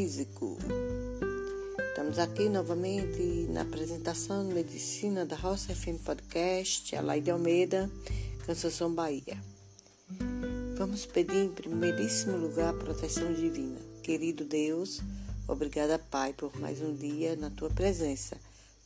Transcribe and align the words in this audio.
físico. 0.00 0.56
Estamos 1.90 2.18
aqui 2.18 2.48
novamente 2.48 3.46
na 3.50 3.60
apresentação 3.60 4.48
de 4.48 4.54
Medicina 4.54 5.26
da 5.26 5.36
Roça 5.36 5.74
FM 5.74 6.02
Podcast, 6.02 6.96
Alaide 6.96 7.30
Almeida, 7.30 7.90
Cansação 8.46 8.94
Bahia. 8.94 9.36
Vamos 10.78 11.04
pedir 11.04 11.44
em 11.44 11.50
primeiríssimo 11.50 12.38
lugar 12.38 12.70
a 12.70 12.78
proteção 12.78 13.30
divina. 13.34 13.76
Querido 14.02 14.42
Deus, 14.42 15.02
obrigada, 15.46 15.98
Pai, 15.98 16.32
por 16.32 16.58
mais 16.58 16.80
um 16.80 16.94
dia 16.94 17.36
na 17.36 17.50
tua 17.50 17.68
presença, 17.68 18.38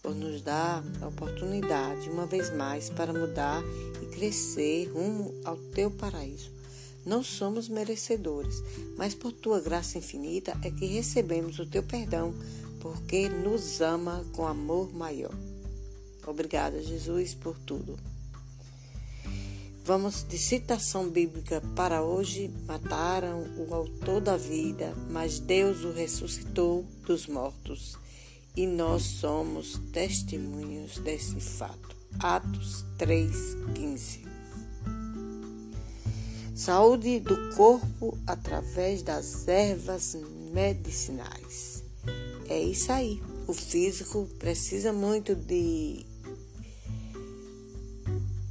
por 0.02 0.16
nos 0.16 0.42
dar 0.42 0.82
a 1.00 1.06
oportunidade, 1.06 2.10
uma 2.10 2.26
vez 2.26 2.52
mais, 2.52 2.90
para 2.90 3.12
mudar 3.12 3.62
e 4.02 4.06
crescer 4.06 4.90
rumo 4.92 5.32
ao 5.44 5.56
teu 5.76 5.92
paraíso. 5.92 6.50
Não 7.04 7.22
somos 7.22 7.68
merecedores, 7.68 8.62
mas 8.96 9.14
por 9.14 9.32
tua 9.32 9.60
graça 9.60 9.98
infinita 9.98 10.56
é 10.62 10.70
que 10.70 10.86
recebemos 10.86 11.58
o 11.58 11.66
teu 11.66 11.82
perdão, 11.82 12.34
porque 12.80 13.28
nos 13.28 13.80
ama 13.80 14.24
com 14.32 14.46
amor 14.46 14.94
maior. 14.94 15.34
Obrigada, 16.26 16.82
Jesus, 16.82 17.34
por 17.34 17.58
tudo. 17.58 17.96
Vamos 19.84 20.24
de 20.26 20.38
citação 20.38 21.10
bíblica 21.10 21.60
para 21.76 22.02
hoje. 22.02 22.50
Mataram 22.66 23.44
o 23.58 23.74
autor 23.74 24.18
da 24.18 24.34
vida, 24.34 24.94
mas 25.10 25.38
Deus 25.38 25.84
o 25.84 25.92
ressuscitou 25.92 26.86
dos 27.06 27.26
mortos. 27.26 27.98
E 28.56 28.66
nós 28.66 29.02
somos 29.02 29.78
testemunhos 29.92 30.96
desse 30.98 31.38
fato. 31.38 31.94
Atos 32.18 32.86
3,15 32.98 34.33
Saúde 36.54 37.18
do 37.18 37.54
corpo 37.56 38.16
através 38.26 39.02
das 39.02 39.48
ervas 39.48 40.16
medicinais. 40.52 41.82
É 42.48 42.60
isso 42.60 42.92
aí. 42.92 43.20
O 43.46 43.52
físico 43.52 44.28
precisa 44.38 44.92
muito 44.92 45.34
de 45.34 46.06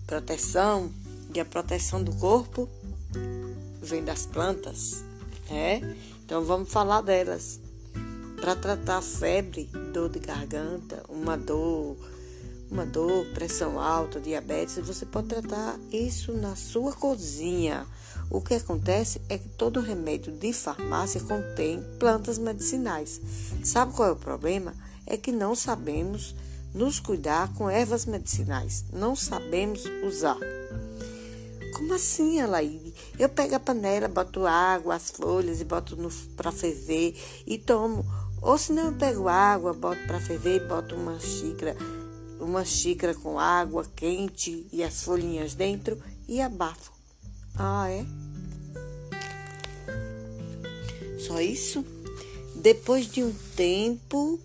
proteção, 0.05 0.91
e 1.33 1.39
a 1.39 1.45
proteção 1.45 2.03
do 2.03 2.13
corpo 2.13 2.69
vem 3.81 4.03
das 4.03 4.25
plantas, 4.25 5.03
né? 5.49 5.95
Então 6.25 6.43
vamos 6.43 6.69
falar 6.69 7.01
delas. 7.01 7.59
Para 8.39 8.55
tratar 8.55 9.01
febre, 9.01 9.69
dor 9.93 10.09
de 10.09 10.19
garganta, 10.19 11.03
uma 11.07 11.37
dor 11.37 11.95
uma 12.73 12.85
dor, 12.87 13.27
pressão 13.27 13.79
alta, 13.79 14.19
diabetes, 14.19 14.79
você 14.79 15.05
pode 15.05 15.27
tratar 15.27 15.79
isso 15.91 16.33
na 16.33 16.55
sua 16.55 16.91
cozinha. 16.91 17.85
O 18.31 18.41
que 18.41 18.55
acontece 18.55 19.21
é 19.29 19.37
que 19.37 19.47
todo 19.47 19.79
remédio 19.79 20.33
de 20.33 20.51
farmácia 20.51 21.21
contém 21.21 21.83
plantas 21.99 22.39
medicinais. 22.39 23.21
Sabe 23.63 23.93
qual 23.93 24.09
é 24.09 24.11
o 24.11 24.15
problema? 24.15 24.73
É 25.05 25.15
que 25.15 25.31
não 25.31 25.53
sabemos 25.53 26.35
nos 26.73 26.99
cuidar 26.99 27.53
com 27.53 27.69
ervas 27.69 28.07
medicinais. 28.07 28.85
Não 28.91 29.15
sabemos 29.15 29.83
usar. 30.03 30.39
Como 31.75 31.93
assim, 31.93 32.41
Alaide? 32.41 32.91
Eu 33.19 33.29
pego 33.29 33.53
a 33.53 33.59
panela, 33.59 34.07
boto 34.07 34.47
água, 34.47 34.95
as 34.95 35.11
folhas 35.11 35.61
e 35.61 35.63
boto 35.63 35.95
para 36.35 36.51
ferver 36.51 37.15
e 37.45 37.59
tomo. 37.59 38.03
Ou 38.41 38.57
se 38.57 38.73
não, 38.73 38.87
eu 38.87 38.93
pego 38.93 39.27
água, 39.27 39.73
boto 39.73 40.01
para 40.07 40.19
ferver 40.19 40.55
e 40.55 40.67
boto 40.67 40.95
uma 40.95 41.19
xícara 41.19 41.75
uma 42.43 42.65
xícara 42.65 43.13
com 43.13 43.39
água 43.39 43.85
quente 43.95 44.67
e 44.71 44.83
as 44.83 45.03
folhinhas 45.03 45.53
dentro 45.53 46.01
e 46.27 46.41
abafo. 46.41 46.91
Ah, 47.55 47.89
é? 47.89 48.05
Só 51.19 51.39
isso? 51.39 51.85
Depois 52.55 53.07
de 53.07 53.23
um 53.23 53.33
tempo, 53.55 54.39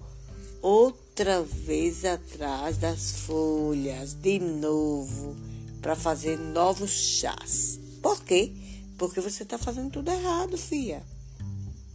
outra 0.62 1.42
vez 1.42 2.04
atrás 2.04 2.76
das 2.78 3.20
folhas, 3.20 4.14
de 4.14 4.38
novo, 4.38 5.36
para 5.80 5.96
fazer 5.96 6.38
novos 6.38 6.90
chás. 6.90 7.78
Por 8.02 8.22
quê? 8.22 8.52
Porque 8.96 9.20
você 9.20 9.42
está 9.42 9.58
fazendo 9.58 9.90
tudo 9.90 10.10
errado, 10.10 10.56
filha. 10.56 11.02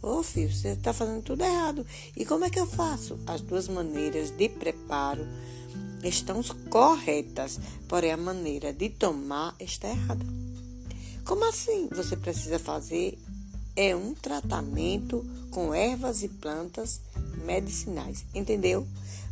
Ô, 0.02 0.18
oh, 0.18 0.22
filho, 0.22 0.52
você 0.52 0.68
está 0.68 0.92
fazendo 0.92 1.22
tudo 1.22 1.42
errado. 1.42 1.86
E 2.14 2.26
como 2.26 2.44
é 2.44 2.50
que 2.50 2.60
eu 2.60 2.66
faço? 2.66 3.18
As 3.26 3.40
duas 3.40 3.68
maneiras 3.68 4.30
de 4.30 4.50
preparo 4.50 5.26
estão 6.04 6.42
corretas, 6.68 7.58
porém 7.88 8.12
a 8.12 8.16
maneira 8.16 8.72
de 8.72 8.88
tomar 8.88 9.54
está 9.58 9.88
errada. 9.88 10.24
Como 11.24 11.44
assim? 11.48 11.88
Você 11.92 12.16
precisa 12.16 12.58
fazer 12.58 13.18
é 13.76 13.94
um 13.94 14.14
tratamento 14.14 15.24
com 15.50 15.74
ervas 15.74 16.22
e 16.22 16.28
plantas 16.28 17.00
medicinais, 17.44 18.24
entendeu? 18.34 18.86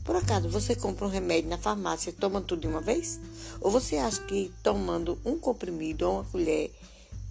Por 0.04 0.16
acaso 0.16 0.48
você 0.48 0.74
compra 0.74 1.06
um 1.06 1.10
remédio 1.10 1.48
na 1.48 1.58
farmácia 1.58 2.10
e 2.10 2.12
toma 2.12 2.40
tudo 2.40 2.62
de 2.62 2.66
uma 2.66 2.80
vez? 2.80 3.20
Ou 3.60 3.70
você 3.70 3.96
acha 3.96 4.20
que 4.22 4.52
tomando 4.62 5.18
um 5.24 5.38
comprimido 5.38 6.06
ou 6.06 6.14
uma 6.14 6.24
colher 6.24 6.72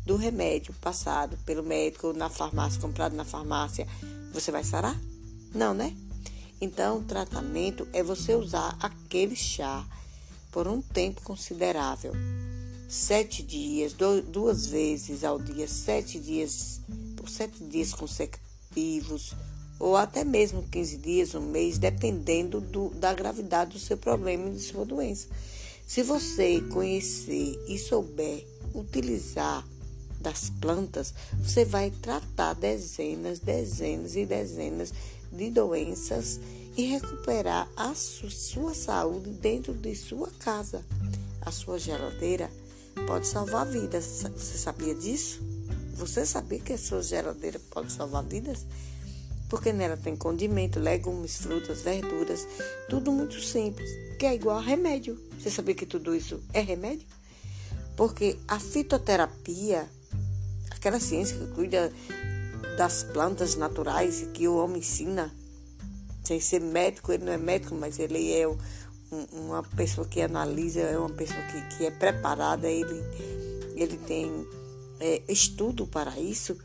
do 0.06 0.16
remédio 0.16 0.73
passado 0.75 1.38
pelo 1.46 1.63
médico 1.63 2.13
na 2.13 2.29
farmácia, 2.29 2.79
comprado 2.79 3.16
na 3.16 3.25
farmácia, 3.25 3.85
você 4.34 4.52
vai 4.52 4.63
sarar? 4.63 4.97
Não, 5.53 5.73
né? 5.73 5.94
Então, 6.62 7.00
o 7.00 7.04
tratamento 7.04 7.88
é 7.92 8.04
você 8.04 8.36
usar 8.36 8.78
aquele 8.80 9.36
chá 9.36 9.84
por 10.52 10.68
um 10.68 10.80
tempo 10.80 11.20
considerável. 11.24 12.14
Sete 12.88 13.42
dias, 13.42 13.94
duas 14.28 14.68
vezes 14.68 15.24
ao 15.24 15.40
dia, 15.40 15.68
sete 15.68 16.20
dias, 16.20 16.80
por 17.18 17.28
sete 17.28 17.64
dias 17.64 17.94
consecutivos, 17.94 19.34
ou 19.80 19.98
até 19.98 20.24
mesmo 20.24 20.62
15 20.62 20.98
dias, 20.98 21.34
um 21.34 21.42
mês, 21.42 21.80
dependendo 21.80 22.62
do, 22.62 22.90
da 22.90 23.12
gravidade 23.12 23.72
do 23.72 23.80
seu 23.80 23.98
problema 23.98 24.50
e 24.50 24.54
de 24.54 24.60
sua 24.60 24.86
doença. 24.86 25.28
Se 25.88 26.04
você 26.04 26.62
conhecer 26.72 27.60
e 27.68 27.80
souber 27.80 28.46
utilizar 28.76 29.66
das 30.20 30.52
plantas, 30.62 31.14
você 31.40 31.66
vai 31.66 31.90
tratar 31.90 32.54
dezenas, 32.54 33.40
dezenas 33.40 34.16
e 34.16 34.26
dezenas 34.26 34.94
de 35.31 35.50
doenças 35.50 36.40
e 36.75 36.84
recuperar 36.84 37.69
a 37.75 37.94
sua 37.94 38.74
saúde 38.74 39.30
dentro 39.31 39.74
de 39.74 39.96
sua 39.96 40.30
casa. 40.40 40.84
A 41.42 41.52
sua 41.52 41.80
geladeira 41.80 42.50
pode 43.08 43.28
salvar 43.28 43.66
vidas. 43.66 44.24
Você 44.36 44.58
sabia 44.58 44.96
disso? 44.96 45.41
Você 45.96 46.25
sabia 46.25 46.59
que 46.59 46.74
a 46.74 46.78
sua 46.78 47.02
geladeira 47.02 47.59
pode 47.70 47.91
salvar 47.91 48.24
vidas? 48.24 48.66
Porque 49.50 49.74
nela 49.74 49.97
tem 49.97 50.16
condimento, 50.16 50.80
legumes, 50.80 51.38
frutas, 51.38 51.81
verduras, 51.81 52.47
tudo 52.90 53.12
muito 53.12 53.41
simples, 53.41 53.90
que 54.18 54.25
é 54.25 54.34
igual 54.34 54.58
a 54.58 54.62
remédio. 54.62 55.20
Você 55.38 55.50
sabia 55.50 55.75
que 55.75 55.86
tudo 55.86 56.16
isso 56.16 56.41
é 56.53 56.62
remédio? 56.62 57.06
Porque 57.97 58.40
a 58.47 58.59
fitoterapia, 58.59 59.90
aquela 60.70 61.00
ciência 61.00 61.38
que 61.38 61.47
cuida 61.47 61.91
das 62.81 63.03
plantas 63.03 63.56
naturais 63.56 64.28
que 64.34 64.47
o 64.47 64.56
homem 64.56 64.80
ensina, 64.80 65.31
sem 66.24 66.40
ser 66.40 66.59
médico, 66.59 67.12
ele 67.12 67.25
não 67.25 67.31
é 67.31 67.38
médico, 67.38 67.75
mas 67.75 68.00
ele 68.00 68.34
é 68.34 68.47
um, 68.47 68.58
uma 69.34 69.62
pessoa 69.62 70.08
que 70.08 70.19
analisa, 70.19 70.80
é 70.80 70.97
uma 70.97 71.12
pessoa 71.12 71.44
que, 71.44 71.78
que 71.78 71.86
é 71.86 71.91
preparada, 71.91 72.68
ele, 72.68 73.03
ele 73.75 73.97
tem 73.97 74.31
é, 75.00 75.22
estudo 75.30 75.86
para 75.86 76.20
isso, 76.20 76.58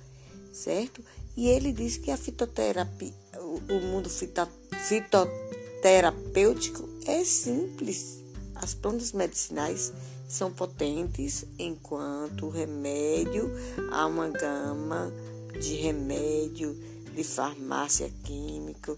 certo? 0.55 1.05
E 1.37 1.49
ele 1.49 1.71
diz 1.71 1.99
que 1.99 2.11
a 2.11 2.17
fitoterapia, 2.17 3.13
o, 3.35 3.61
o 3.71 3.81
mundo 3.83 4.09
fito, 4.09 4.49
fitoterapêutico 4.89 6.89
é 7.05 7.23
simples. 7.27 8.23
As 8.55 8.73
plantas 8.73 9.13
medicinais 9.13 9.93
são 10.27 10.51
potentes, 10.51 11.45
enquanto 11.59 12.49
remédio 12.49 13.53
há 13.93 14.07
uma 14.07 14.31
gama 14.31 15.13
de 15.57 15.75
remédio, 15.75 16.77
de 17.15 17.25
farmácia 17.25 18.11
química, 18.25 18.97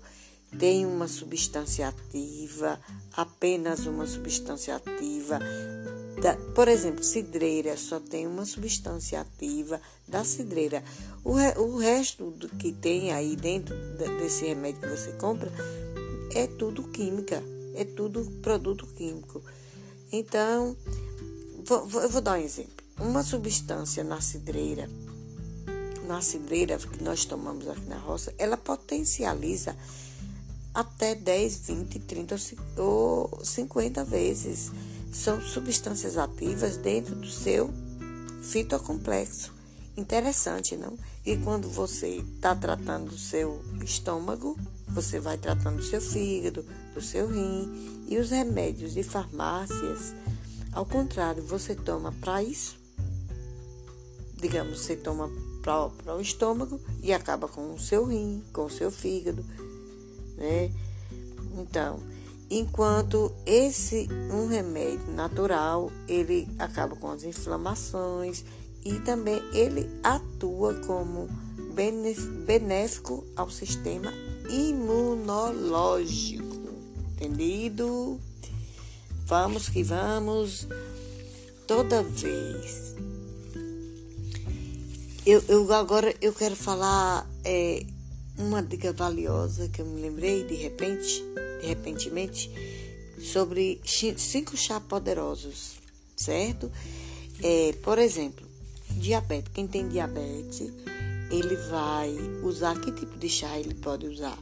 tem 0.57 0.87
uma 0.87 1.07
substância 1.07 1.89
ativa, 1.89 2.81
apenas 3.13 3.87
uma 3.87 4.07
substância 4.07 4.77
ativa. 4.77 5.39
Da, 6.21 6.35
por 6.55 6.67
exemplo, 6.67 7.05
cidreira 7.05 7.77
só 7.77 8.01
tem 8.01 8.27
uma 8.27 8.45
substância 8.45 9.21
ativa 9.21 9.81
da 10.07 10.25
cidreira. 10.25 10.83
O, 11.23 11.33
re, 11.35 11.53
o 11.59 11.77
resto 11.77 12.31
do 12.31 12.49
que 12.49 12.73
tem 12.73 13.13
aí 13.13 13.37
dentro 13.37 13.77
desse 14.19 14.47
remédio 14.47 14.81
que 14.81 14.89
você 14.89 15.13
compra 15.13 15.53
é 16.35 16.47
tudo 16.47 16.83
química, 16.85 17.43
é 17.75 17.85
tudo 17.85 18.25
produto 18.43 18.87
químico. 18.97 19.43
Então, 20.11 20.77
vou, 21.65 22.03
eu 22.03 22.09
vou 22.09 22.21
dar 22.21 22.39
um 22.39 22.43
exemplo. 22.43 22.73
Uma 22.99 23.23
substância 23.23 24.03
na 24.03 24.21
cidreira 24.21 24.89
na 26.09 26.23
cidreira 26.23 26.79
que 26.79 27.05
nós 27.05 27.25
tomamos 27.25 27.69
aqui 27.69 27.87
na 27.89 27.99
roça, 27.99 28.35
ela 28.39 28.57
potencializa 28.57 29.77
até 30.75 31.15
10, 31.15 31.67
20, 31.67 31.99
30 32.01 32.37
ou 32.79 33.41
50 33.45 34.05
vezes. 34.05 34.73
São 35.13 35.41
substâncias 35.41 36.17
ativas 36.17 36.77
dentro 36.79 37.15
do 37.15 37.31
seu 37.31 37.71
fitocomplexo. 38.43 39.53
Interessante, 39.97 40.77
não? 40.77 40.97
que 41.25 41.37
quando 41.39 41.69
você 41.69 42.23
está 42.35 42.55
tratando 42.55 43.11
do 43.11 43.19
seu 43.19 43.63
estômago, 43.85 44.57
você 44.87 45.21
vai 45.21 45.37
tratando 45.37 45.77
do 45.77 45.83
seu 45.83 46.01
fígado, 46.01 46.65
do 46.95 47.03
seu 47.03 47.29
rim 47.29 48.07
e 48.09 48.17
os 48.17 48.31
remédios 48.31 48.95
de 48.95 49.03
farmácias, 49.03 50.15
ao 50.73 50.87
contrário, 50.87 51.43
você 51.43 51.75
toma 51.75 52.13
para 52.13 52.43
isso. 52.43 52.79
Digamos, 54.41 54.81
você 54.81 54.97
toma 54.97 55.31
para 55.91 56.17
o 56.17 56.21
estômago 56.21 56.81
e 57.03 57.13
acaba 57.13 57.47
com 57.47 57.75
o 57.75 57.79
seu 57.79 58.07
rim, 58.07 58.43
com 58.53 58.65
o 58.65 58.71
seu 58.71 58.91
fígado, 58.91 59.45
né? 60.37 60.73
Então, 61.59 62.01
enquanto 62.51 63.31
esse 63.45 64.09
um 64.33 64.47
remédio 64.47 65.13
natural, 65.13 65.93
ele 66.09 66.49
acaba 66.59 66.97
com 66.97 67.11
as 67.11 67.23
inflamações 67.23 68.45
e 68.85 68.95
também 69.01 69.43
ele 69.53 69.91
atua 70.03 70.75
como 70.87 71.29
benéfico 72.47 73.25
ao 73.37 73.51
sistema 73.51 74.13
imunológico. 74.49 76.47
Entendido? 77.13 78.19
Vamos 79.27 79.69
que 79.69 79.83
vamos. 79.83 80.67
Toda 81.67 82.03
vez. 82.03 82.95
Eu, 85.29 85.45
eu 85.47 85.71
agora 85.75 86.15
eu 86.23 86.33
quero 86.33 86.57
falar 86.57 87.29
é, 87.45 87.85
uma 88.39 88.63
dica 88.63 88.95
valiosa 88.95 89.69
que 89.69 89.83
eu 89.83 89.85
me 89.85 90.01
lembrei 90.01 90.43
de 90.43 90.55
repente, 90.55 91.23
de 91.61 91.67
repentemente, 91.67 92.51
sobre 93.21 93.79
cinco 93.85 94.57
chá 94.57 94.81
poderosos, 94.81 95.73
certo? 96.17 96.73
É, 97.43 97.75
por 97.83 97.99
exemplo, 97.99 98.49
diabetes. 98.93 99.53
Quem 99.53 99.67
tem 99.67 99.87
diabetes, 99.87 100.73
ele 101.31 101.57
vai 101.69 102.11
usar 102.43 102.81
que 102.81 102.91
tipo 102.91 103.19
de 103.19 103.29
chá 103.29 103.59
ele 103.59 103.75
pode 103.75 104.07
usar? 104.07 104.39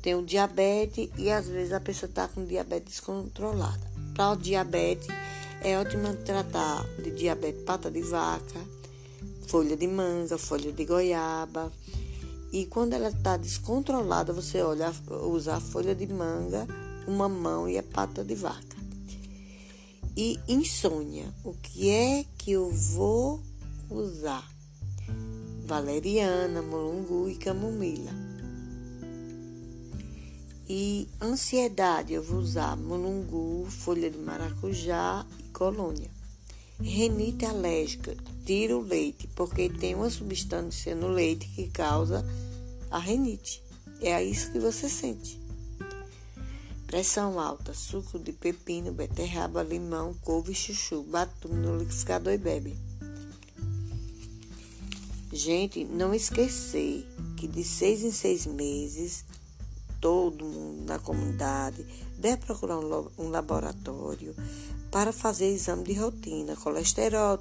Tem 0.00 0.14
o 0.14 0.24
diabetes 0.24 1.10
e 1.18 1.28
às 1.28 1.48
vezes 1.48 1.72
a 1.72 1.80
pessoa 1.80 2.08
está 2.08 2.28
com 2.28 2.46
diabetes 2.46 2.92
descontrolada. 2.92 3.90
Para 4.14 4.30
o 4.30 4.36
diabetes, 4.36 5.08
é 5.60 5.76
ótimo 5.76 6.14
tratar 6.24 6.86
de 7.02 7.10
diabetes 7.10 7.64
pata 7.64 7.90
de 7.90 8.02
vaca, 8.02 8.79
folha 9.50 9.76
de 9.76 9.88
manga, 9.88 10.38
folha 10.38 10.70
de 10.70 10.84
goiaba. 10.84 11.72
E 12.52 12.66
quando 12.66 12.92
ela 12.92 13.08
está 13.08 13.36
descontrolada, 13.36 14.32
você 14.32 14.62
olha, 14.62 14.92
usa 15.08 15.56
a 15.56 15.60
folha 15.60 15.92
de 15.92 16.06
manga, 16.06 16.68
o 17.04 17.10
mamão 17.10 17.68
e 17.68 17.76
a 17.76 17.82
pata 17.82 18.22
de 18.22 18.36
vaca. 18.36 18.76
E 20.16 20.38
insônia, 20.46 21.34
o 21.44 21.52
que 21.54 21.90
é 21.90 22.24
que 22.38 22.52
eu 22.52 22.70
vou 22.70 23.42
usar? 23.90 24.48
Valeriana, 25.66 26.62
mulungu 26.62 27.28
e 27.28 27.34
camomila. 27.34 28.12
E 30.68 31.08
ansiedade, 31.20 32.12
eu 32.12 32.22
vou 32.22 32.38
usar 32.38 32.76
mulungu, 32.76 33.66
folha 33.68 34.08
de 34.08 34.18
maracujá 34.18 35.26
e 35.40 35.48
colônia. 35.48 36.19
Renite 36.82 37.44
alérgica, 37.44 38.16
tira 38.46 38.76
o 38.76 38.80
leite, 38.80 39.28
porque 39.34 39.68
tem 39.68 39.94
uma 39.94 40.08
substância 40.08 40.94
no 40.94 41.08
leite 41.08 41.46
que 41.48 41.68
causa 41.68 42.24
a 42.90 42.98
renite. 42.98 43.62
É 44.00 44.22
isso 44.22 44.50
que 44.50 44.58
você 44.58 44.88
sente. 44.88 45.38
Pressão 46.86 47.38
alta, 47.38 47.74
suco 47.74 48.18
de 48.18 48.32
pepino, 48.32 48.92
beterraba, 48.92 49.62
limão, 49.62 50.14
couve 50.22 50.54
chuchu. 50.54 51.02
Bate 51.02 51.32
tudo 51.40 51.54
no 51.54 51.76
liquidificador 51.76 52.32
e 52.32 52.38
bebe. 52.38 52.76
Gente, 55.32 55.84
não 55.84 56.12
esquecer 56.12 57.06
que 57.36 57.46
de 57.46 57.62
seis 57.62 58.02
em 58.02 58.10
seis 58.10 58.46
meses, 58.46 59.24
todo 60.00 60.44
mundo 60.44 60.84
na 60.86 60.98
comunidade 60.98 61.86
deve 62.18 62.38
procurar 62.38 62.78
um 62.78 63.28
laboratório 63.28 64.34
para 64.90 65.12
fazer 65.12 65.52
exame 65.52 65.84
de 65.84 65.92
rotina, 65.94 66.56
colesterol, 66.56 67.38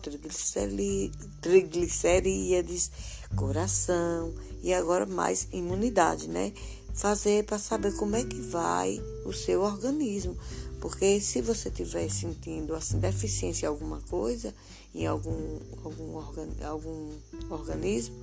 triglicerídeos, 1.41 2.91
coração 3.35 4.33
e 4.61 4.73
agora 4.73 5.05
mais 5.05 5.47
imunidade, 5.51 6.27
né? 6.29 6.53
Fazer 6.93 7.43
para 7.45 7.57
saber 7.57 7.95
como 7.95 8.15
é 8.15 8.23
que 8.23 8.39
vai 8.39 9.01
o 9.25 9.33
seu 9.33 9.61
organismo. 9.61 10.37
Porque 10.79 11.19
se 11.19 11.41
você 11.41 11.69
estiver 11.69 12.09
sentindo 12.09 12.75
assim, 12.75 12.99
deficiência 12.99 13.65
em 13.65 13.69
alguma 13.69 13.99
coisa, 14.01 14.53
em 14.93 15.05
algum, 15.05 15.59
algum, 15.83 16.15
organ, 16.15 16.47
algum 16.63 17.09
organismo, 17.49 18.15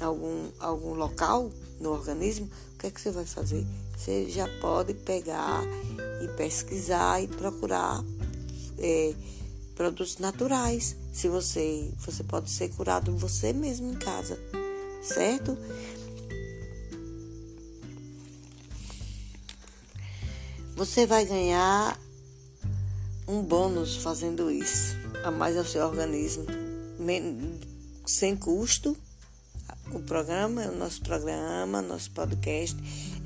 algum, 0.00 0.50
algum 0.58 0.94
local 0.94 1.50
no 1.80 1.90
organismo, 1.90 2.50
o 2.74 2.78
que 2.78 2.86
é 2.88 2.90
que 2.90 3.00
você 3.00 3.10
vai 3.10 3.24
fazer? 3.24 3.66
Você 3.96 4.28
já 4.28 4.48
pode 4.60 4.94
pegar 4.94 5.62
e 6.22 6.28
pesquisar 6.36 7.22
e 7.22 7.28
procurar 7.28 8.04
é, 8.78 9.14
produtos 9.74 10.18
naturais. 10.18 10.96
Se 11.12 11.28
você, 11.28 11.92
você 11.98 12.22
pode 12.22 12.50
ser 12.50 12.68
curado 12.70 13.16
você 13.16 13.52
mesmo 13.52 13.92
em 13.92 13.96
casa, 13.96 14.38
certo? 15.02 15.56
Você 20.76 21.06
vai 21.06 21.24
ganhar 21.24 21.98
um 23.28 23.42
bônus 23.42 23.96
fazendo 23.96 24.50
isso, 24.50 24.96
a 25.22 25.30
mais 25.30 25.56
ao 25.56 25.64
seu 25.64 25.84
organismo, 25.86 26.46
sem 28.06 28.36
custo. 28.36 28.96
O 29.92 30.00
programa, 30.00 30.62
o 30.68 30.76
nosso 30.76 31.02
programa, 31.02 31.82
nosso 31.82 32.10
podcast 32.12 32.76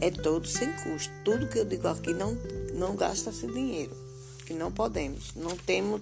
é 0.01 0.11
todo 0.11 0.49
sem 0.49 0.73
custo. 0.73 1.13
Tudo 1.25 1.47
que 1.47 1.59
eu 1.59 1.65
digo 1.65 1.87
aqui 1.87 2.13
não, 2.13 2.37
não 2.75 2.97
gasta-se 2.97 3.47
dinheiro 3.47 4.06
que 4.47 4.55
não 4.55 4.71
podemos. 4.71 5.35
Não 5.35 5.57
temos, 5.57 6.01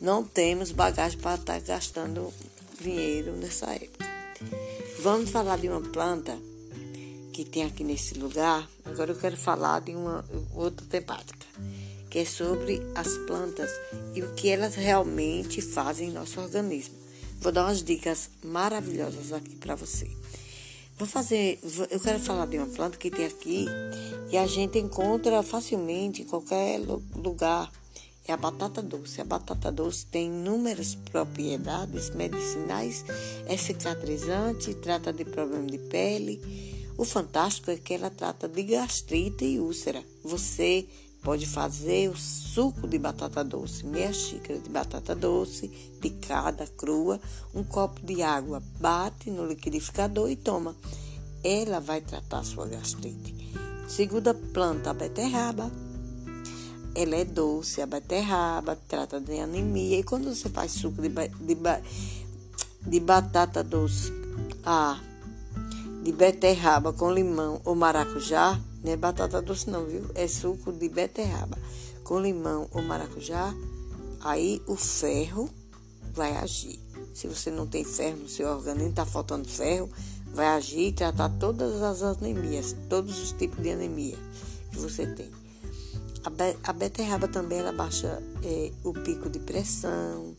não 0.00 0.24
temos 0.24 0.72
bagagem 0.72 1.18
para 1.18 1.36
estar 1.36 1.60
gastando 1.60 2.32
dinheiro 2.80 3.32
nessa 3.36 3.72
época. 3.72 4.04
Vamos 5.00 5.30
falar 5.30 5.58
de 5.58 5.68
uma 5.68 5.80
planta 5.80 6.36
que 7.32 7.44
tem 7.44 7.64
aqui 7.64 7.84
nesse 7.84 8.14
lugar. 8.14 8.68
Agora 8.84 9.12
eu 9.12 9.16
quero 9.16 9.36
falar 9.36 9.80
de 9.80 9.94
uma 9.94 10.24
outra 10.54 10.86
temática, 10.86 11.46
que 12.08 12.20
é 12.20 12.24
sobre 12.24 12.80
as 12.94 13.16
plantas 13.26 13.70
e 14.14 14.22
o 14.22 14.34
que 14.34 14.48
elas 14.48 14.74
realmente 14.74 15.60
fazem 15.60 16.08
em 16.08 16.12
nosso 16.12 16.40
organismo. 16.40 16.94
Vou 17.40 17.52
dar 17.52 17.64
umas 17.64 17.82
dicas 17.82 18.30
maravilhosas 18.42 19.32
aqui 19.32 19.56
para 19.56 19.74
você. 19.74 20.08
Vou 20.96 21.08
fazer, 21.08 21.58
eu 21.90 21.98
quero 21.98 22.20
falar 22.20 22.46
de 22.46 22.56
uma 22.56 22.68
planta 22.68 22.96
que 22.96 23.10
tem 23.10 23.26
aqui 23.26 23.66
e 24.30 24.36
a 24.36 24.46
gente 24.46 24.78
encontra 24.78 25.42
facilmente 25.42 26.22
em 26.22 26.24
qualquer 26.24 26.80
lugar. 27.16 27.70
É 28.26 28.32
a 28.32 28.36
batata 28.36 28.80
doce. 28.80 29.20
A 29.20 29.24
batata 29.24 29.72
doce 29.72 30.06
tem 30.06 30.28
inúmeras 30.28 30.94
propriedades 30.94 32.10
medicinais, 32.10 33.04
é 33.46 33.56
cicatrizante, 33.56 34.72
trata 34.74 35.12
de 35.12 35.24
problema 35.24 35.66
de 35.66 35.78
pele. 35.78 36.40
O 36.96 37.04
fantástico 37.04 37.72
é 37.72 37.76
que 37.76 37.94
ela 37.94 38.08
trata 38.08 38.48
de 38.48 38.62
gastrite 38.62 39.44
e 39.44 39.58
úlcera. 39.58 40.02
Você 40.22 40.86
Pode 41.24 41.46
fazer 41.46 42.10
o 42.10 42.16
suco 42.16 42.86
de 42.86 42.98
batata 42.98 43.42
doce, 43.42 43.86
meia 43.86 44.12
xícara 44.12 44.58
de 44.58 44.68
batata 44.68 45.14
doce, 45.14 45.68
picada, 45.98 46.66
crua, 46.76 47.18
um 47.54 47.64
copo 47.64 48.04
de 48.04 48.22
água, 48.22 48.62
bate 48.78 49.30
no 49.30 49.46
liquidificador 49.46 50.30
e 50.30 50.36
toma. 50.36 50.76
Ela 51.42 51.80
vai 51.80 52.02
tratar 52.02 52.40
a 52.40 52.44
sua 52.44 52.66
gastrite. 52.66 53.34
Segunda 53.88 54.34
planta, 54.34 54.90
a 54.90 54.94
beterraba. 54.94 55.72
Ela 56.94 57.16
é 57.16 57.24
doce, 57.24 57.80
a 57.80 57.86
beterraba 57.86 58.78
trata 58.86 59.18
de 59.18 59.40
anemia. 59.40 60.00
E 60.00 60.04
quando 60.04 60.34
você 60.34 60.50
faz 60.50 60.72
suco 60.72 61.00
de, 61.00 61.08
de, 61.08 61.56
de 62.86 63.00
batata 63.00 63.64
doce, 63.64 64.12
ah, 64.62 65.00
de 66.02 66.12
beterraba 66.12 66.92
com 66.92 67.10
limão 67.10 67.62
ou 67.64 67.74
maracujá, 67.74 68.60
não 68.84 68.92
é 68.92 68.96
batata 68.96 69.40
doce 69.40 69.70
não, 69.70 69.86
viu? 69.86 70.04
É 70.14 70.28
suco 70.28 70.70
de 70.70 70.90
beterraba 70.90 71.56
com 72.04 72.20
limão 72.20 72.68
ou 72.70 72.82
maracujá. 72.82 73.54
Aí 74.20 74.60
o 74.66 74.76
ferro 74.76 75.48
vai 76.12 76.36
agir. 76.36 76.78
Se 77.14 77.26
você 77.26 77.50
não 77.50 77.66
tem 77.66 77.82
ferro 77.82 78.18
no 78.18 78.28
seu 78.28 78.46
organismo, 78.48 78.90
está 78.90 79.06
faltando 79.06 79.48
ferro, 79.48 79.88
vai 80.34 80.46
agir 80.48 80.88
e 80.88 80.92
tratar 80.92 81.30
todas 81.30 81.80
as 81.80 82.02
anemias, 82.02 82.76
todos 82.90 83.22
os 83.22 83.32
tipos 83.32 83.62
de 83.62 83.70
anemia 83.70 84.18
que 84.70 84.78
você 84.78 85.06
tem. 85.06 85.30
A, 86.22 86.30
be 86.30 86.56
a 86.62 86.72
beterraba 86.72 87.26
também 87.26 87.58
ela 87.58 87.72
baixa 87.72 88.22
é, 88.42 88.70
o 88.82 88.92
pico 88.92 89.30
de 89.30 89.38
pressão, 89.38 90.36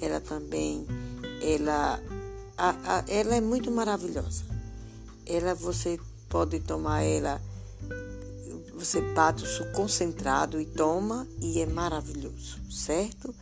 ela 0.00 0.20
também 0.20 0.86
ela, 1.42 2.00
a, 2.56 2.70
a, 2.70 3.04
ela 3.08 3.36
é 3.36 3.40
muito 3.40 3.70
maravilhosa. 3.70 4.44
Ela 5.26 5.54
você 5.54 5.98
pode 6.28 6.60
tomar 6.60 7.02
ela 7.02 7.40
você 8.74 9.00
bate 9.00 9.44
o 9.44 9.46
suco 9.46 9.72
concentrado 9.72 10.60
e 10.60 10.64
toma 10.64 11.26
e 11.40 11.60
é 11.60 11.66
maravilhoso, 11.66 12.58
certo? 12.70 13.34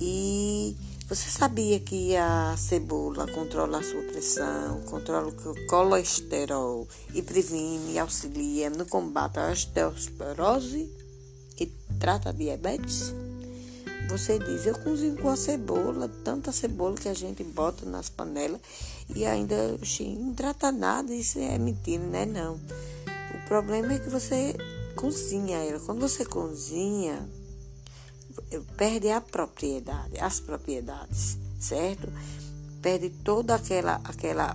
E 0.00 0.76
Você 1.08 1.30
sabia 1.30 1.80
que 1.80 2.14
a 2.16 2.54
cebola 2.58 3.26
controla 3.32 3.78
a 3.78 3.82
sua 3.82 4.02
pressão, 4.02 4.82
controla 4.82 5.28
o 5.28 5.66
colesterol 5.66 6.86
e 7.14 7.22
previne 7.22 7.98
auxilia 7.98 8.68
no 8.68 8.84
combate 8.84 9.38
à 9.38 9.48
osteoporose 9.48 10.92
e 11.58 11.64
trata 11.98 12.30
diabetes? 12.30 13.14
Você 14.10 14.38
diz, 14.38 14.66
eu 14.66 14.78
cozinho 14.80 15.16
com 15.16 15.30
a 15.30 15.36
cebola, 15.36 16.10
tanta 16.22 16.52
cebola 16.52 16.94
que 16.94 17.08
a 17.08 17.14
gente 17.14 17.42
bota 17.42 17.86
nas 17.86 18.10
panelas 18.10 18.60
e 19.16 19.24
ainda 19.24 19.78
não 20.14 20.34
trata 20.34 20.70
nada, 20.70 21.14
isso 21.14 21.38
é 21.38 21.56
mentira, 21.56 22.04
né? 22.04 22.26
Não. 22.26 22.60
O 23.48 23.56
problema 23.56 23.94
é 23.94 23.98
que 23.98 24.10
você 24.10 24.54
cozinha 24.94 25.56
ela. 25.56 25.80
Quando 25.80 26.00
você 26.00 26.22
cozinha, 26.22 27.26
perde 28.76 29.08
a 29.08 29.22
propriedade, 29.22 30.20
as 30.20 30.38
propriedades, 30.38 31.38
certo? 31.58 32.12
Perde 32.82 33.08
toda 33.08 33.54
aquela, 33.54 34.02
aquela, 34.04 34.54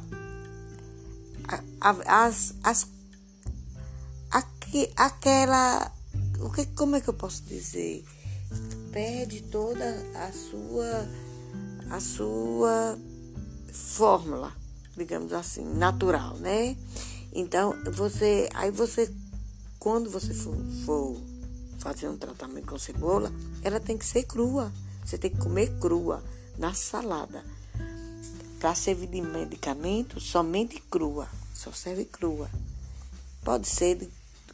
as, 1.82 2.54
as, 2.64 2.88
aqui, 4.30 4.88
aquela, 4.96 5.92
o 6.40 6.52
que, 6.52 6.68
como 6.68 6.96
é 6.96 7.02
que 7.02 7.10
eu 7.10 7.16
posso 7.16 7.42
dizer? 7.46 8.06
Perde 8.92 9.42
toda 9.42 9.84
a 10.14 10.32
sua, 10.32 11.10
a 11.90 12.00
sua 12.00 13.00
fórmula, 13.72 14.54
digamos 14.96 15.34
assim, 15.34 15.66
natural, 15.66 16.38
né? 16.38 16.78
Então, 17.36 17.76
você, 17.92 18.48
aí 18.54 18.70
você, 18.70 19.12
quando 19.80 20.10
você 20.10 20.34
for, 20.34 20.56
for 20.86 21.22
fazer 21.80 22.08
um 22.08 22.18
tratamento 22.18 22.68
com 22.68 22.78
cebola, 22.78 23.34
ela 23.64 23.80
tem 23.80 23.98
que 23.98 24.06
ser 24.06 24.24
crua. 24.24 24.72
Você 25.04 25.18
tem 25.18 25.32
que 25.32 25.40
comer 25.40 25.80
crua 25.80 26.24
na 26.58 26.74
salada. 26.74 27.44
Para 28.60 28.76
servir 28.76 29.08
de 29.08 29.22
medicamento, 29.22 30.20
somente 30.20 30.80
crua. 30.80 31.28
Só 31.56 31.72
serve 31.72 32.06
crua. 32.06 32.50
Pode 33.44 33.68
ser 33.68 33.96
de 33.96 34.10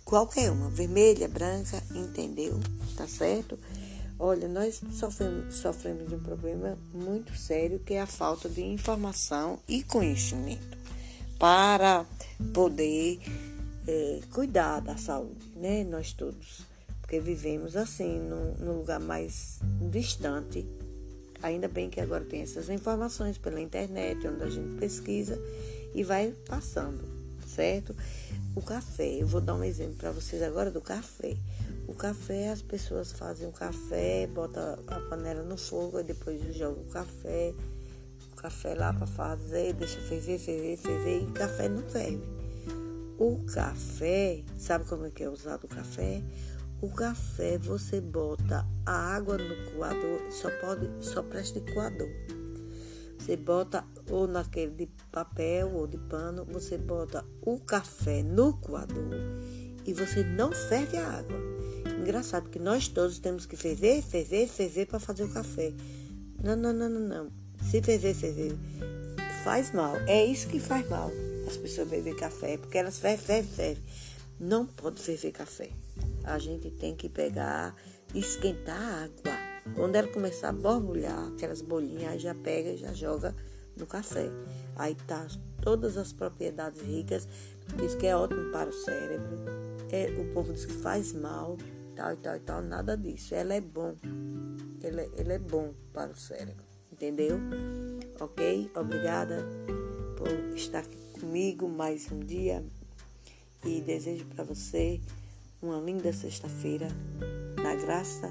qualquer 0.06 0.50
uma, 0.50 0.70
vermelha, 0.70 1.28
branca, 1.28 1.84
entendeu? 1.94 2.60
Tá 2.96 3.08
certo? 3.08 3.60
Olha, 4.18 4.48
nós 4.48 4.82
sofremos, 4.94 5.56
sofremos 5.56 6.10
de 6.10 6.16
um 6.16 6.20
problema 6.20 6.78
muito 6.94 7.38
sério 7.38 7.80
que 7.80 7.94
é 7.94 8.02
a 8.02 8.08
falta 8.08 8.50
de 8.50 8.62
informação 8.62 9.60
e 9.68 9.84
conhecimento 9.84 10.79
para 11.40 12.06
poder 12.54 13.20
é, 13.88 14.20
cuidar 14.32 14.82
da 14.82 14.98
saúde, 14.98 15.48
né? 15.56 15.84
Nós 15.84 16.14
todos 16.14 16.70
porque 17.10 17.20
vivemos 17.20 17.76
assim, 17.76 18.20
num, 18.20 18.54
num 18.64 18.78
lugar 18.78 19.00
mais 19.00 19.58
distante. 19.90 20.64
Ainda 21.42 21.68
bem 21.68 21.90
que 21.90 22.00
agora 22.00 22.24
tem 22.24 22.44
essas 22.44 22.70
informações 22.70 23.36
pela 23.36 23.60
internet, 23.60 24.28
onde 24.28 24.44
a 24.44 24.50
gente 24.50 24.78
pesquisa 24.80 25.42
e 25.96 26.04
vai 26.04 26.36
passando, 26.48 27.04
certo? 27.48 27.96
O 28.56 28.62
café, 28.62 29.08
eu 29.08 29.26
vou 29.26 29.42
dar 29.42 29.56
um 29.56 29.64
exemplo 29.64 29.96
para 29.96 30.12
vocês 30.12 30.44
agora 30.44 30.70
do 30.70 30.82
café. 30.82 31.36
O 31.88 31.96
café, 31.96 32.50
as 32.50 32.62
pessoas 32.62 33.12
fazem 33.12 33.50
o 33.50 33.52
café, 33.52 34.28
bota 34.28 34.78
a 34.86 35.00
panela 35.00 35.42
no 35.42 35.58
fogo, 35.58 36.00
e 36.00 36.04
depois 36.04 36.40
jogam 36.56 36.84
o 36.84 36.92
café, 36.92 37.56
café 38.42 38.74
lá 38.74 38.94
para 38.94 39.06
fazer, 39.06 39.74
deixa 39.74 40.00
ferver, 40.00 40.40
ferver, 40.40 40.78
ferver, 40.78 41.24
e 41.24 41.32
café 41.32 41.68
não 41.68 41.84
ferve. 41.84 42.24
O 43.18 43.44
café, 43.46 44.44
sabe 44.58 44.86
como 44.86 45.06
é 45.06 45.10
que 45.10 45.24
é 45.24 45.30
usado 45.30 45.66
o 45.66 45.68
café? 45.68 46.22
O 46.82 46.90
café 46.90 47.58
você 47.58 48.00
bota 48.00 48.66
a 48.86 49.16
água 49.16 49.38
no 49.38 49.72
coador, 49.72 50.22
só 50.32 50.50
pode, 50.62 50.90
só 51.02 51.22
presta 51.22 51.60
de 51.60 51.74
coador. 51.74 52.08
Você 53.18 53.36
bota 53.36 53.84
ou 54.10 54.26
naquele 54.26 54.72
de 54.72 54.90
papel 55.12 55.74
ou 55.74 55.86
de 55.86 55.98
pano, 55.98 56.46
você 56.46 56.78
bota 56.78 57.26
o 57.42 57.60
café 57.60 58.24
no 58.24 58.54
coador 58.54 59.12
e 59.86 59.94
você 59.94 60.24
não 60.24 60.54
ferve 60.54 60.96
a 60.96 61.06
água. 61.06 61.38
Engraçado 62.00 62.50
que 62.50 62.58
nós 62.58 62.88
todos 62.88 63.20
temos 63.20 63.46
que 63.46 63.58
ferver, 63.58 64.02
ferver, 64.02 64.48
ferver 64.48 64.86
para 64.86 65.00
fazer 65.00 65.26
o 65.26 65.30
café. 65.30 65.74
Não, 66.42 66.56
não, 66.56 66.72
não, 66.72 66.90
não, 66.90 67.02
não. 67.02 67.39
Se 67.62 67.82
ferver, 67.82 68.14
ferver, 68.14 68.56
faz 69.44 69.72
mal. 69.74 69.96
É 70.08 70.26
isso 70.26 70.48
que 70.48 70.60
faz 70.60 70.88
mal. 70.90 71.12
As 71.48 71.58
pessoas 71.58 71.88
beber 71.88 72.16
café, 72.16 72.58
porque 72.58 72.78
elas 72.78 73.00
fervem, 73.00 73.26
fervem, 73.26 73.52
fervem. 73.52 73.84
Não 74.40 74.66
pode 74.66 75.02
ferver 75.02 75.32
café 75.32 75.70
a 76.24 76.38
gente 76.38 76.70
tem 76.72 76.96
que 76.96 77.10
pegar 77.10 77.76
esquentar 78.14 78.80
a 78.80 79.04
água. 79.04 79.50
Quando 79.76 79.96
ela 79.96 80.08
começar 80.08 80.50
a 80.50 80.54
borbulhar, 80.54 81.28
aquelas 81.28 81.62
bolinhas, 81.62 82.14
aí 82.14 82.20
já 82.20 82.36
pega 82.36 82.70
e 82.70 82.78
já 82.78 82.94
joga 82.94 83.36
no 83.76 83.86
café. 83.86 84.30
Aí 84.76 84.96
tá 84.96 85.28
todas 85.62 85.98
as 85.98 86.14
propriedades 86.14 86.82
ricas, 86.82 87.28
diz 87.78 87.96
que 87.96 88.08
é 88.08 88.16
ótimo 88.16 88.52
para 88.52 88.70
o 88.70 88.74
cérebro. 88.74 89.38
É, 89.92 90.10
o 90.20 90.34
povo 90.34 90.54
diz 90.54 90.66
que 90.66 90.74
faz 90.74 91.14
mal, 91.14 91.58
tal 91.96 92.14
e 92.14 92.18
tal 92.18 92.36
e 92.36 92.40
tal, 92.40 92.62
nada 92.62 92.96
disso. 92.96 93.36
Ela 93.36 93.56
é 93.56 93.62
bom. 93.62 93.96
Ele, 94.82 95.02
é, 95.02 95.10
ele 95.18 95.34
é 95.34 95.40
bom 95.40 95.74
para 95.94 96.12
o 96.12 96.16
cérebro. 96.16 96.69
Entendeu? 97.00 97.40
Ok? 98.20 98.70
Obrigada 98.76 99.48
por 100.18 100.28
estar 100.54 100.80
aqui 100.80 100.98
comigo 101.18 101.70
mais 101.70 102.12
um 102.12 102.20
dia 102.20 102.62
e 103.64 103.80
desejo 103.80 104.26
para 104.26 104.44
você 104.44 105.00
uma 105.62 105.80
linda 105.80 106.12
sexta-feira, 106.12 106.90
na 107.56 107.74
graça 107.76 108.30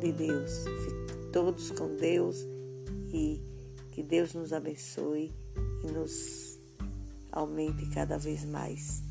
de 0.00 0.10
Deus. 0.10 0.64
Fique 0.64 1.30
todos 1.32 1.70
com 1.70 1.94
Deus 1.94 2.44
e 3.12 3.40
que 3.92 4.02
Deus 4.02 4.34
nos 4.34 4.52
abençoe 4.52 5.32
e 5.84 5.86
nos 5.86 6.58
aumente 7.30 7.88
cada 7.90 8.18
vez 8.18 8.44
mais. 8.44 9.07